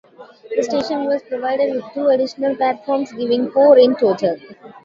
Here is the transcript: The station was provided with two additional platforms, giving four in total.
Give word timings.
The 0.57 0.63
station 0.63 1.05
was 1.05 1.21
provided 1.21 1.75
with 1.75 1.85
two 1.93 2.07
additional 2.07 2.55
platforms, 2.55 3.13
giving 3.13 3.51
four 3.51 3.77
in 3.77 3.95
total. 3.95 4.35